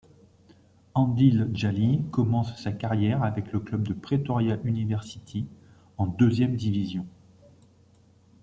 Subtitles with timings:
[0.95, 5.45] Andile Jali commence sa carrière avec le club de Pretoria University,
[5.99, 7.05] en deuxième division.